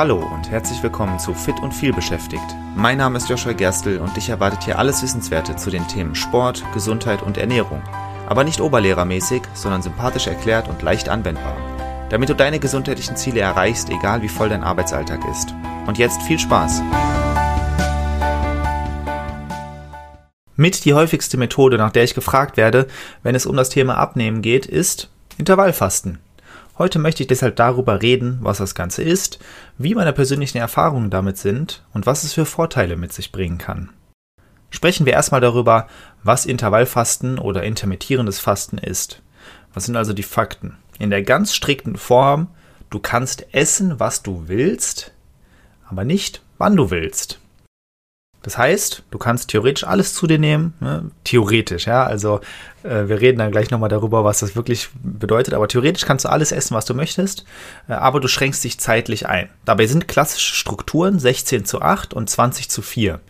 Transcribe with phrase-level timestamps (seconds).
[0.00, 2.56] Hallo und herzlich willkommen zu Fit und viel beschäftigt.
[2.74, 6.64] Mein Name ist Joshua Gerstl und dich erwartet hier alles Wissenswerte zu den Themen Sport,
[6.72, 7.82] Gesundheit und Ernährung.
[8.26, 11.54] Aber nicht oberlehrermäßig, sondern sympathisch erklärt und leicht anwendbar.
[12.08, 15.54] Damit du deine gesundheitlichen Ziele erreichst, egal wie voll dein Arbeitsalltag ist.
[15.86, 16.80] Und jetzt viel Spaß!
[20.56, 22.86] Mit die häufigste Methode, nach der ich gefragt werde,
[23.22, 26.20] wenn es um das Thema Abnehmen geht, ist Intervallfasten.
[26.80, 29.38] Heute möchte ich deshalb darüber reden, was das Ganze ist,
[29.76, 33.90] wie meine persönlichen Erfahrungen damit sind und was es für Vorteile mit sich bringen kann.
[34.70, 35.88] Sprechen wir erstmal darüber,
[36.22, 39.20] was Intervallfasten oder intermittierendes Fasten ist.
[39.74, 40.78] Was sind also die Fakten?
[40.98, 42.48] In der ganz strikten Form,
[42.88, 45.12] du kannst essen, was du willst,
[45.86, 47.39] aber nicht, wann du willst.
[48.42, 51.10] Das heißt, du kannst theoretisch alles zu dir nehmen, ne?
[51.24, 52.40] theoretisch, ja, also
[52.82, 56.30] äh, wir reden dann gleich nochmal darüber, was das wirklich bedeutet, aber theoretisch kannst du
[56.30, 57.44] alles essen, was du möchtest,
[57.88, 59.50] äh, aber du schränkst dich zeitlich ein.
[59.66, 63.20] Dabei sind klassische Strukturen 16 zu 8 und 20 zu 4.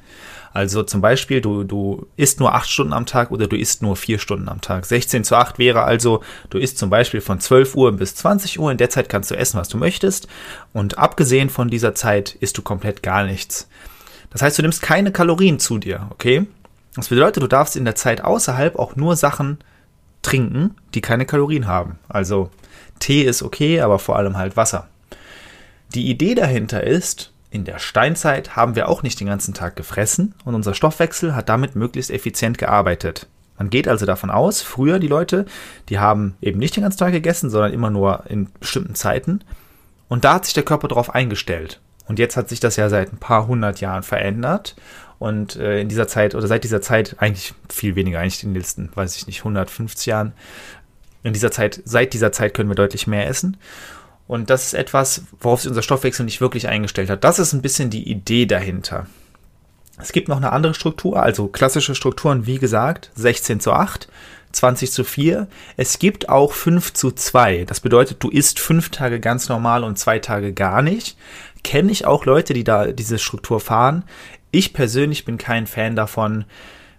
[0.53, 3.95] Also zum Beispiel, du, du isst nur 8 Stunden am Tag oder du isst nur
[3.97, 4.85] 4 Stunden am Tag.
[4.85, 8.71] 16 zu 8 wäre also, du isst zum Beispiel von 12 Uhr bis 20 Uhr,
[8.71, 10.27] in der Zeit kannst du essen, was du möchtest
[10.73, 13.69] und abgesehen von dieser Zeit isst du komplett gar nichts.
[14.31, 16.47] Das heißt, du nimmst keine Kalorien zu dir, okay?
[16.95, 19.59] Das bedeutet, du darfst in der Zeit außerhalb auch nur Sachen
[20.23, 21.99] trinken, die keine Kalorien haben.
[22.09, 22.51] Also
[22.99, 24.89] Tee ist okay, aber vor allem halt Wasser.
[25.95, 30.35] Die Idee dahinter ist, in der Steinzeit haben wir auch nicht den ganzen Tag gefressen
[30.45, 33.27] und unser Stoffwechsel hat damit möglichst effizient gearbeitet.
[33.59, 35.47] Man geht also davon aus, früher die Leute,
[35.89, 39.41] die haben eben nicht den ganzen Tag gegessen, sondern immer nur in bestimmten Zeiten.
[40.09, 41.81] Und da hat sich der Körper darauf eingestellt.
[42.11, 44.75] Und jetzt hat sich das ja seit ein paar hundert Jahren verändert.
[45.21, 48.61] Und äh, in dieser Zeit, oder seit dieser Zeit, eigentlich viel weniger, eigentlich in den
[48.61, 50.33] letzten, weiß ich nicht, 150 Jahren.
[51.23, 53.59] In dieser Zeit, seit dieser Zeit können wir deutlich mehr essen.
[54.27, 57.23] Und das ist etwas, worauf sich unser Stoffwechsel nicht wirklich eingestellt hat.
[57.23, 59.07] Das ist ein bisschen die Idee dahinter.
[59.97, 64.09] Es gibt noch eine andere Struktur, also klassische Strukturen, wie gesagt, 16 zu 8,
[64.51, 65.47] 20 zu 4.
[65.77, 67.67] Es gibt auch 5 zu 2.
[67.67, 71.17] Das bedeutet, du isst fünf Tage ganz normal und zwei Tage gar nicht
[71.63, 74.05] kenne ich auch Leute, die da diese Struktur fahren.
[74.51, 76.45] Ich persönlich bin kein Fan davon,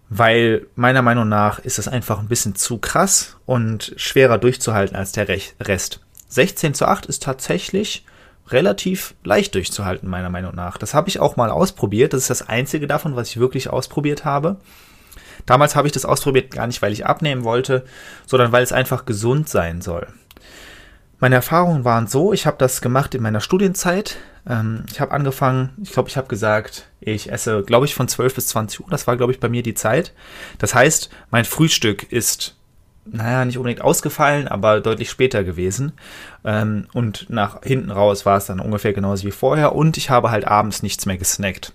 [0.10, 5.12] weil meiner Meinung nach ist es einfach ein bisschen zu krass und schwerer durchzuhalten als
[5.12, 6.02] der Rest.
[6.28, 8.06] 16 zu 8 ist tatsächlich
[8.50, 10.78] relativ leicht durchzuhalten, meiner Meinung nach.
[10.78, 12.14] Das habe ich auch mal ausprobiert.
[12.14, 14.58] Das ist das einzige davon, was ich wirklich ausprobiert habe.
[15.46, 17.86] Damals habe ich das ausprobiert gar nicht, weil ich abnehmen wollte,
[18.26, 20.08] sondern weil es einfach gesund sein soll.
[21.20, 24.18] Meine Erfahrungen waren so, ich habe das gemacht in meiner Studienzeit.
[24.48, 28.36] Ähm, ich habe angefangen, ich glaube, ich habe gesagt, ich esse, glaube ich, von 12
[28.36, 28.88] bis 20 Uhr.
[28.90, 30.14] Das war, glaube ich, bei mir die Zeit.
[30.58, 32.56] Das heißt, mein Frühstück ist,
[33.06, 35.94] naja, nicht unbedingt ausgefallen, aber deutlich später gewesen.
[36.44, 39.76] Ähm, und nach hinten raus war es dann ungefähr genauso wie vorher.
[39.76, 41.74] Und ich habe halt abends nichts mehr gesnackt.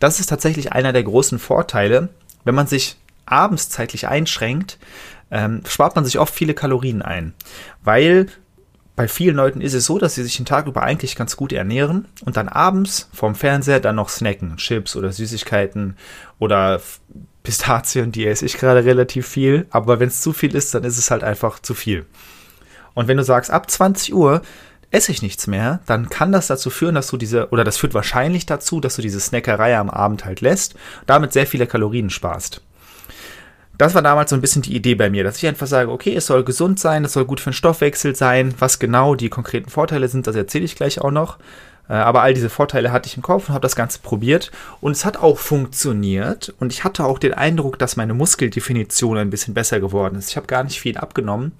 [0.00, 2.08] Das ist tatsächlich einer der großen Vorteile,
[2.44, 4.78] wenn man sich abends zeitlich einschränkt,
[5.30, 7.34] ähm, spart man sich oft viele Kalorien ein.
[7.82, 8.28] Weil
[8.96, 11.52] bei vielen Leuten ist es so, dass sie sich den Tag über eigentlich ganz gut
[11.52, 15.96] ernähren und dann abends vorm Fernseher dann noch snacken, Chips oder Süßigkeiten
[16.38, 16.80] oder
[17.42, 20.96] Pistazien, die esse ich gerade relativ viel, aber wenn es zu viel ist, dann ist
[20.96, 22.06] es halt einfach zu viel.
[22.94, 24.40] Und wenn du sagst, ab 20 Uhr
[24.90, 27.92] esse ich nichts mehr, dann kann das dazu führen, dass du diese, oder das führt
[27.92, 30.74] wahrscheinlich dazu, dass du diese Snackerei am Abend halt lässt,
[31.04, 32.62] damit sehr viele Kalorien sparst
[33.78, 36.14] das war damals so ein bisschen die Idee bei mir, dass ich einfach sage, okay,
[36.14, 38.54] es soll gesund sein, es soll gut für den Stoffwechsel sein.
[38.58, 41.38] Was genau die konkreten Vorteile sind, das erzähle ich gleich auch noch.
[41.88, 44.50] Äh, aber all diese Vorteile hatte ich im Kopf und habe das Ganze probiert.
[44.80, 46.54] Und es hat auch funktioniert.
[46.58, 50.30] Und ich hatte auch den Eindruck, dass meine Muskeldefinition ein bisschen besser geworden ist.
[50.30, 51.52] Ich habe gar nicht viel abgenommen.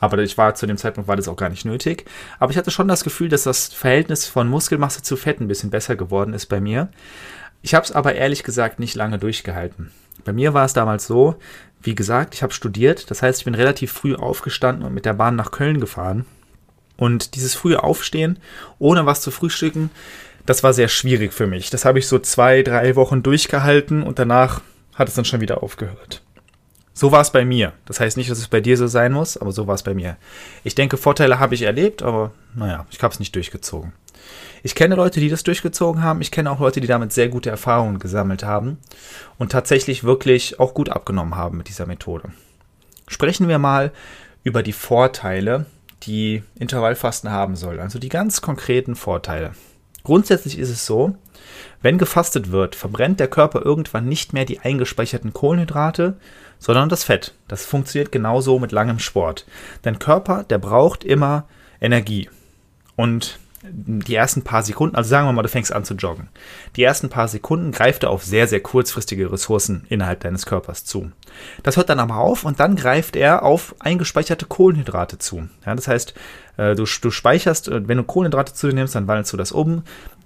[0.00, 2.04] Aber ich war zu dem Zeitpunkt war das auch gar nicht nötig.
[2.38, 5.70] Aber ich hatte schon das Gefühl, dass das Verhältnis von Muskelmasse zu Fett ein bisschen
[5.70, 6.88] besser geworden ist bei mir.
[7.64, 9.90] Ich habe es aber ehrlich gesagt nicht lange durchgehalten.
[10.22, 11.36] Bei mir war es damals so,
[11.80, 15.14] wie gesagt, ich habe studiert, das heißt, ich bin relativ früh aufgestanden und mit der
[15.14, 16.26] Bahn nach Köln gefahren.
[16.98, 18.38] Und dieses frühe Aufstehen,
[18.78, 19.88] ohne was zu frühstücken,
[20.44, 21.70] das war sehr schwierig für mich.
[21.70, 24.60] Das habe ich so zwei, drei Wochen durchgehalten und danach
[24.94, 26.20] hat es dann schon wieder aufgehört.
[26.92, 27.72] So war es bei mir.
[27.86, 29.94] Das heißt nicht, dass es bei dir so sein muss, aber so war es bei
[29.94, 30.18] mir.
[30.64, 33.94] Ich denke, Vorteile habe ich erlebt, aber naja, ich habe es nicht durchgezogen.
[34.66, 36.22] Ich kenne Leute, die das durchgezogen haben.
[36.22, 38.78] Ich kenne auch Leute, die damit sehr gute Erfahrungen gesammelt haben
[39.36, 42.30] und tatsächlich wirklich auch gut abgenommen haben mit dieser Methode.
[43.06, 43.92] Sprechen wir mal
[44.42, 45.66] über die Vorteile,
[46.04, 47.78] die Intervallfasten haben soll.
[47.78, 49.52] Also die ganz konkreten Vorteile.
[50.02, 51.14] Grundsätzlich ist es so,
[51.82, 56.16] wenn gefastet wird, verbrennt der Körper irgendwann nicht mehr die eingespeicherten Kohlenhydrate,
[56.58, 57.34] sondern das Fett.
[57.48, 59.44] Das funktioniert genauso mit langem Sport.
[59.82, 61.44] Dein Körper, der braucht immer
[61.82, 62.30] Energie.
[62.96, 66.28] Und die ersten paar Sekunden, also sagen wir mal, du fängst an zu joggen.
[66.76, 71.10] Die ersten paar Sekunden greift er auf sehr, sehr kurzfristige Ressourcen innerhalb deines Körpers zu.
[71.62, 75.48] Das hört dann aber auf und dann greift er auf eingespeicherte Kohlenhydrate zu.
[75.64, 76.14] Ja, das heißt,
[76.58, 79.50] äh, du, du speicherst, äh, wenn du Kohlenhydrate zu dir nimmst, dann wandelst du das
[79.50, 79.82] um,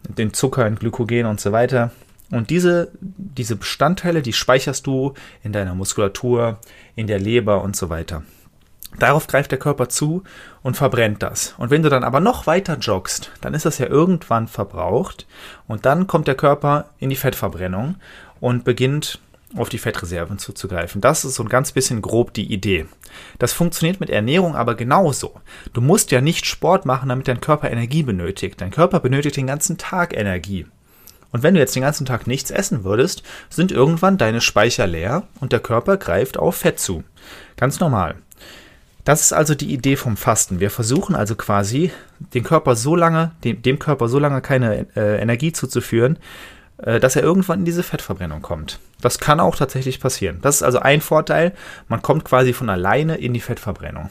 [0.09, 1.93] den Zucker in Glykogen und so weiter.
[2.31, 6.59] Und diese, diese Bestandteile, die speicherst du in deiner Muskulatur,
[6.95, 8.23] in der Leber und so weiter.
[8.99, 10.23] Darauf greift der Körper zu
[10.63, 11.55] und verbrennt das.
[11.59, 15.27] Und wenn du dann aber noch weiter joggst, dann ist das ja irgendwann verbraucht
[15.67, 17.97] und dann kommt der Körper in die Fettverbrennung
[18.41, 19.21] und beginnt
[19.57, 21.01] auf die Fettreserven zuzugreifen.
[21.01, 22.87] Das ist so ein ganz bisschen grob die Idee.
[23.39, 25.41] Das funktioniert mit Ernährung aber genauso.
[25.73, 28.61] Du musst ja nicht Sport machen, damit dein Körper Energie benötigt.
[28.61, 30.67] Dein Körper benötigt den ganzen Tag Energie.
[31.31, 35.25] Und wenn du jetzt den ganzen Tag nichts essen würdest, sind irgendwann deine Speicher leer
[35.41, 37.05] und der Körper greift auf Fett zu.
[37.57, 38.17] Ganz normal.
[39.09, 40.61] Das ist also die Idee vom Fasten.
[40.61, 41.93] Wir versuchen also quasi,
[42.35, 46.19] den Körper so lange, dem, dem Körper so lange keine äh, Energie zuzuführen,
[46.77, 48.81] äh, dass er irgendwann in diese Fettverbrennung kommt.
[49.01, 50.41] Das kann auch tatsächlich passieren.
[50.43, 51.55] Das ist also ein Vorteil.
[51.89, 54.11] Man kommt quasi von alleine in die Fettverbrennung.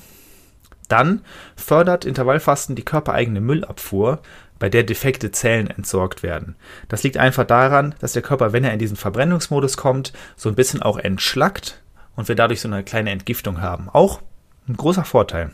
[0.87, 1.21] Dann
[1.55, 4.23] fördert Intervallfasten die körpereigene Müllabfuhr,
[4.57, 6.55] bei der defekte Zellen entsorgt werden.
[6.87, 10.55] Das liegt einfach daran, dass der Körper, wenn er in diesen Verbrennungsmodus kommt, so ein
[10.55, 11.83] bisschen auch entschlackt
[12.15, 13.89] und wir dadurch so eine kleine Entgiftung haben.
[13.89, 14.21] Auch
[14.67, 15.51] ein großer Vorteil.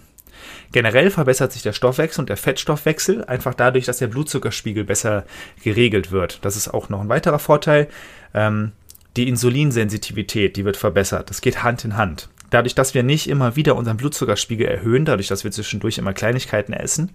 [0.72, 5.26] Generell verbessert sich der Stoffwechsel und der Fettstoffwechsel einfach dadurch, dass der Blutzuckerspiegel besser
[5.64, 6.40] geregelt wird.
[6.44, 7.88] Das ist auch noch ein weiterer Vorteil.
[8.34, 8.72] Ähm,
[9.16, 11.30] die Insulinsensitivität, die wird verbessert.
[11.30, 12.30] Das geht Hand in Hand.
[12.50, 16.74] Dadurch, dass wir nicht immer wieder unseren Blutzuckerspiegel erhöhen, dadurch, dass wir zwischendurch immer Kleinigkeiten
[16.74, 17.12] essen,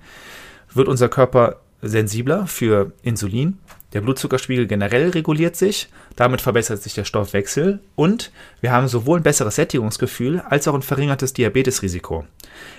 [0.73, 3.59] wird unser Körper sensibler für Insulin
[3.95, 8.31] der Blutzuckerspiegel generell reguliert sich, damit verbessert sich der Stoffwechsel und
[8.61, 12.27] wir haben sowohl ein besseres Sättigungsgefühl als auch ein verringertes Diabetesrisiko.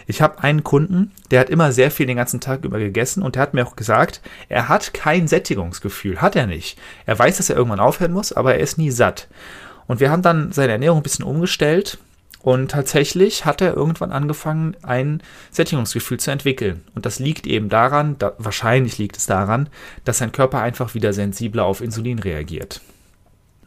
[0.06, 3.36] Ich habe einen Kunden, der hat immer sehr viel den ganzen Tag über gegessen und
[3.36, 6.78] der hat mir auch gesagt, er hat kein Sättigungsgefühl, hat er nicht.
[7.06, 9.28] Er weiß, dass er irgendwann aufhören muss, aber er ist nie satt.
[9.88, 11.98] Und wir haben dann seine Ernährung ein bisschen umgestellt
[12.42, 15.22] und tatsächlich hat er irgendwann angefangen, ein
[15.52, 16.84] Sättigungsgefühl zu entwickeln.
[16.96, 19.70] Und das liegt eben daran, da, wahrscheinlich liegt es daran,
[20.06, 22.82] dass sein Körper einfach wieder sensibler auf Insulin reagiert.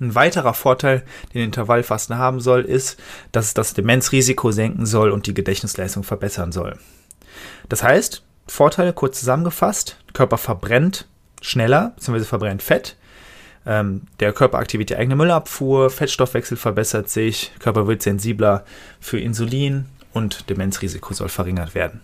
[0.00, 1.04] Ein weiterer Vorteil,
[1.34, 2.98] den Intervallfasten haben soll, ist,
[3.30, 6.78] dass es das Demenzrisiko senken soll und die Gedächtnisleistung verbessern soll.
[7.69, 11.06] Das heißt, Vorteile kurz zusammengefasst, Körper verbrennt
[11.40, 12.24] schneller bzw.
[12.24, 12.96] verbrennt Fett,
[13.66, 18.64] ähm, der Körper aktiviert die eigene Müllabfuhr, Fettstoffwechsel verbessert sich, Körper wird sensibler
[19.00, 22.00] für Insulin und Demenzrisiko soll verringert werden.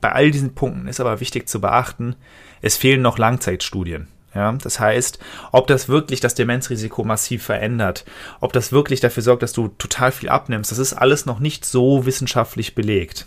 [0.00, 2.16] Bei all diesen Punkten ist aber wichtig zu beachten,
[2.60, 4.08] es fehlen noch Langzeitstudien.
[4.34, 5.18] Ja, das heißt,
[5.52, 8.04] ob das wirklich das Demenzrisiko massiv verändert,
[8.40, 11.64] ob das wirklich dafür sorgt, dass du total viel abnimmst, das ist alles noch nicht
[11.64, 13.26] so wissenschaftlich belegt.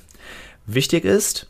[0.67, 1.47] Wichtig ist,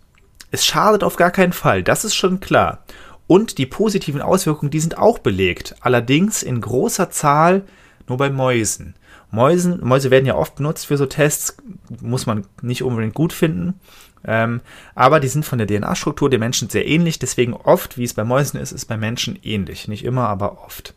[0.51, 2.83] es schadet auf gar keinen Fall, das ist schon klar.
[3.31, 5.77] Und die positiven Auswirkungen, die sind auch belegt.
[5.79, 7.63] Allerdings in großer Zahl
[8.09, 8.93] nur bei Mäusen.
[9.29, 11.55] Mäusen, Mäuse werden ja oft benutzt für so Tests,
[12.01, 13.79] muss man nicht unbedingt gut finden.
[14.25, 14.59] Ähm,
[14.95, 18.25] aber die sind von der DNA-Struktur der Menschen sehr ähnlich, deswegen oft, wie es bei
[18.25, 19.87] Mäusen ist, ist bei Menschen ähnlich.
[19.87, 20.93] Nicht immer, aber oft.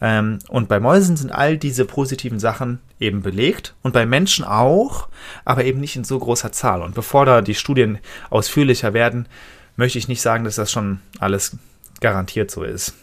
[0.00, 5.08] Ähm, und bei Mäusen sind all diese positiven Sachen eben belegt und bei Menschen auch,
[5.44, 6.82] aber eben nicht in so großer Zahl.
[6.82, 7.98] Und bevor da die Studien
[8.30, 9.26] ausführlicher werden,
[9.76, 11.56] möchte ich nicht sagen, dass das schon alles
[12.00, 12.94] garantiert so ist.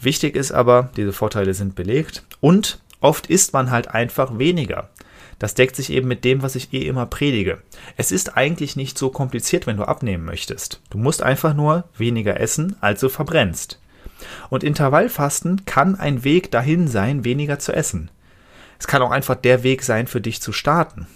[0.00, 4.90] Wichtig ist aber, diese Vorteile sind belegt und oft isst man halt einfach weniger.
[5.38, 7.58] Das deckt sich eben mit dem, was ich eh immer predige.
[7.96, 10.80] Es ist eigentlich nicht so kompliziert, wenn du abnehmen möchtest.
[10.90, 13.80] Du musst einfach nur weniger essen, als du verbrennst.
[14.50, 18.10] Und Intervallfasten kann ein Weg dahin sein, weniger zu essen.
[18.80, 21.06] Es kann auch einfach der Weg sein, für dich zu starten.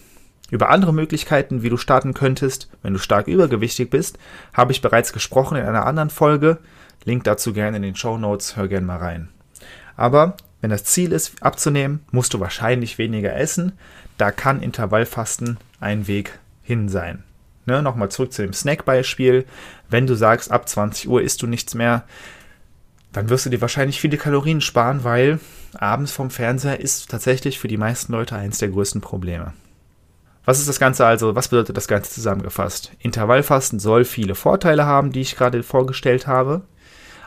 [0.53, 4.19] Über andere Möglichkeiten, wie du starten könntest, wenn du stark übergewichtig bist,
[4.53, 6.59] habe ich bereits gesprochen in einer anderen Folge.
[7.07, 9.31] Link dazu gerne in den Show Notes, hör gerne mal rein.
[9.97, 13.73] Aber wenn das Ziel ist, abzunehmen, musst du wahrscheinlich weniger essen.
[14.19, 17.25] Da kann Intervallfasten ein Weg hin sein.
[17.65, 19.47] Ne, Nochmal zurück zu dem Snack-Beispiel.
[19.89, 22.05] Wenn du sagst, ab 20 Uhr isst du nichts mehr,
[23.15, 25.41] dann wirst du dir wahrscheinlich viele Kalorien sparen, weil
[25.79, 29.55] abends vom Fernseher ist tatsächlich für die meisten Leute eines der größten Probleme.
[30.45, 31.37] Was ist das Ganze also?
[31.37, 32.93] Was bedeutet das Ganze zusammengefasst?
[32.99, 36.63] Intervallfasten soll viele Vorteile haben, die ich gerade vorgestellt habe.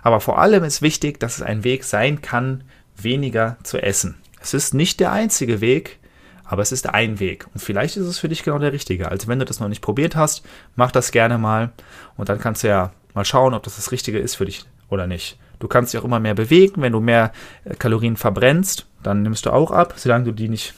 [0.03, 2.63] Aber vor allem ist wichtig, dass es ein Weg sein kann,
[2.97, 4.15] weniger zu essen.
[4.41, 5.97] Es ist nicht der einzige Weg,
[6.43, 7.47] aber es ist ein Weg.
[7.53, 9.09] Und vielleicht ist es für dich genau der richtige.
[9.09, 10.45] Also wenn du das noch nicht probiert hast,
[10.75, 11.71] mach das gerne mal.
[12.17, 15.07] Und dann kannst du ja mal schauen, ob das das Richtige ist für dich oder
[15.07, 15.39] nicht.
[15.59, 16.81] Du kannst dich auch immer mehr bewegen.
[16.81, 17.31] Wenn du mehr
[17.63, 20.73] äh, Kalorien verbrennst, dann nimmst du auch ab, solange du die nicht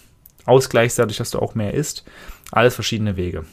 [0.48, 2.04] ausgleichst, dadurch, dass du auch mehr isst.
[2.52, 3.46] Alles verschiedene Wege.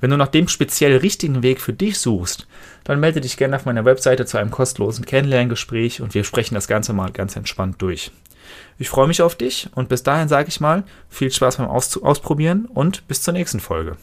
[0.00, 2.46] Wenn du nach dem speziell richtigen Weg für dich suchst,
[2.84, 6.68] dann melde dich gerne auf meiner Webseite zu einem kostenlosen Kennenlerngespräch und wir sprechen das
[6.68, 8.10] Ganze mal ganz entspannt durch.
[8.78, 11.96] Ich freue mich auf dich und bis dahin sage ich mal, viel Spaß beim Aus
[12.02, 13.96] Ausprobieren und bis zur nächsten Folge.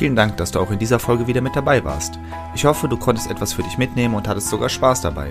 [0.00, 2.18] Vielen Dank, dass du auch in dieser Folge wieder mit dabei warst.
[2.54, 5.30] Ich hoffe, du konntest etwas für dich mitnehmen und hattest sogar Spaß dabei.